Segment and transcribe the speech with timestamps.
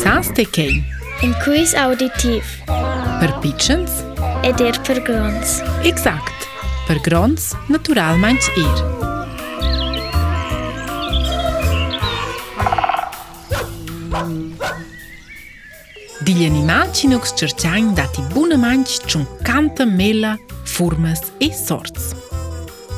[0.00, 0.72] Sans të kej.
[1.24, 2.46] Inkuis auditiv.
[3.20, 3.98] Për pichens?
[4.46, 5.58] Edir për grons.
[5.88, 6.46] Exakt.
[6.88, 8.80] Për grons, natural manç ir.
[16.22, 17.50] Dilë animal që nuk së
[18.00, 20.36] dati bunë manç që në kantë mela,
[20.74, 22.14] furmës e sorts.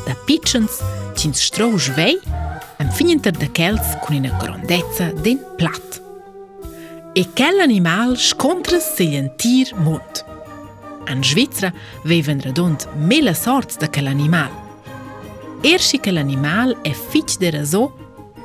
[0.06, 0.78] Da pichens
[1.18, 2.14] që në shtrojë zhvej,
[2.84, 6.00] në finjën tër dhe kelës kuni në grondecë din platë.
[7.16, 10.22] E quell'animal scontra seglientir mund.
[11.06, 11.70] An Svizra
[12.04, 14.50] vevan radunt mille sorts da quell'animal.
[15.62, 17.84] Erschi quell'animal è fitch de raso,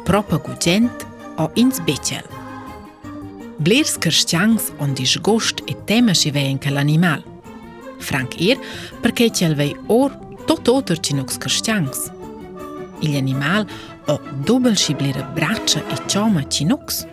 [0.05, 1.07] propagugent
[1.39, 2.21] o ins becel.
[3.57, 7.23] Blers cristians on disgost e tema si vein quell'animal.
[7.99, 8.57] Frank ir,
[9.01, 10.11] perché cel vei or
[10.45, 12.11] tot oter cinox cristians.
[13.01, 13.65] Il animal
[14.07, 17.05] o dubbel si blera braccia e cioma cinox,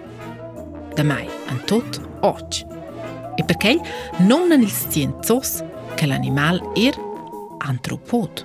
[0.97, 2.55] da mai an tot och.
[3.39, 3.79] E perché
[4.19, 5.63] non nel scienzos
[5.95, 6.95] che l'animal er
[7.59, 8.45] antropod.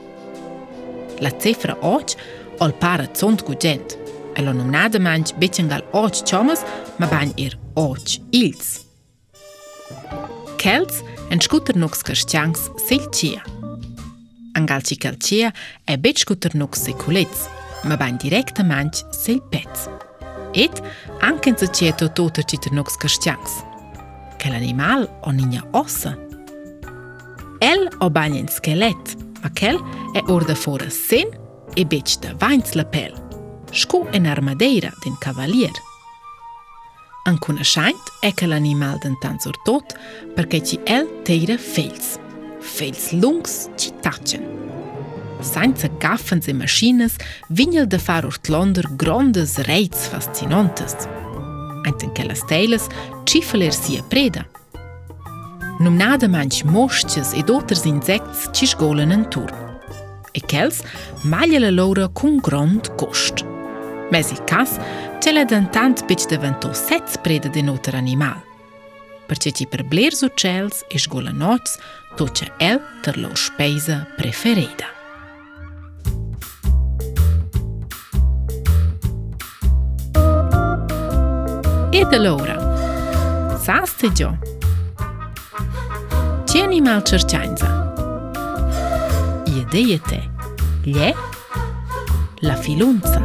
[1.19, 2.11] La cifra och
[2.59, 3.97] al para zont gugent.
[4.35, 6.63] E lo nomnade manch becengal och chomas,
[6.97, 8.81] ma bagn er och ils.
[10.57, 13.41] Kelz en scutter nox carstiangs selcia.
[14.55, 15.51] Angalci calcia
[15.85, 17.49] e bet scutter nox seculets,
[17.83, 19.87] ma bagn directamente selpets.
[19.89, 20.10] pets.
[20.55, 20.81] et
[21.23, 23.53] anken të qeto të të që nuk së kështjangës.
[24.53, 26.11] animal o një një osë.
[27.61, 29.77] El o banjen skelet, ma kel
[30.17, 31.29] e urdë forë sen
[31.77, 33.13] e beqë të vajnë të lëpel.
[33.71, 35.75] Shku e në armadeira të në kavalier.
[37.29, 39.93] Anku në shajnët e kel animal të në tanzur tot,
[40.35, 42.15] përke që el të i rë fejlës.
[42.75, 44.50] Fejlës lungës që taqenë.
[45.41, 47.15] Sajnë të kafën të mëshines,
[47.57, 50.93] vinjëll dhe farur të londër grondës rejtës fascinantës.
[51.87, 52.85] Ajnë të nkele stelës,
[53.31, 54.43] qifëllër si e preda.
[55.81, 59.61] Nëm nadë manjë moshqës e do të rëzin zekës që shgolën në turë.
[60.37, 60.83] E kels,
[61.27, 63.47] maljële lorë kun grondë kushtë.
[64.13, 64.77] Mezi kas,
[65.23, 68.37] qële dhe në tantë për që të vëndo setës preda dhe në animal.
[69.27, 71.77] Për që që i përblerë zu qëllës e shgolën oqës,
[72.19, 73.13] to që el të
[82.01, 82.57] je Delora.
[84.17, 84.29] Gio.
[86.51, 87.93] Tieni mal czerciańca.
[89.47, 90.15] Jedyje te.
[90.85, 91.13] Lie.
[92.43, 93.21] La filunza.